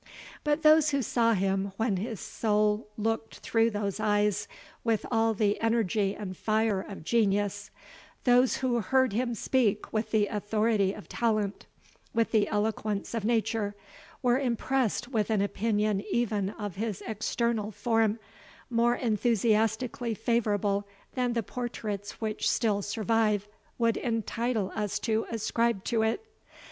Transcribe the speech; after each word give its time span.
But 0.43 0.63
those 0.63 0.89
who 0.89 1.03
saw 1.03 1.33
him 1.33 1.73
when 1.77 1.97
his 1.97 2.19
soul 2.19 2.87
looked 2.97 3.35
through 3.37 3.69
those 3.69 3.99
eyes 3.99 4.47
with 4.83 5.05
all 5.11 5.35
the 5.35 5.61
energy 5.61 6.15
and 6.15 6.35
fire 6.35 6.81
of 6.81 7.03
genius 7.03 7.69
those 8.23 8.57
who 8.65 8.81
heard 8.81 9.13
him 9.13 9.35
speak 9.35 9.93
with 9.93 10.09
the 10.09 10.25
authority 10.25 10.91
of 10.91 11.07
talent, 11.07 11.67
and 12.15 12.27
the 12.31 12.47
eloquence 12.47 13.13
of 13.13 13.23
nature, 13.25 13.75
were 14.23 14.39
impressed 14.39 15.09
with 15.09 15.29
an 15.29 15.39
opinion 15.43 16.01
even 16.11 16.49
of 16.49 16.77
his 16.77 17.03
external 17.05 17.69
form, 17.69 18.17
more 18.71 18.95
enthusiastically 18.95 20.15
favourable 20.15 20.87
than 21.13 21.33
the 21.33 21.43
portraits 21.43 22.19
which 22.19 22.49
still 22.49 22.81
survive 22.81 23.47
would 23.77 23.97
entitle 23.97 24.71
us 24.73 24.97
to 24.97 25.27
ascribe 25.29 25.83
to 25.83 26.01
it. 26.01 26.25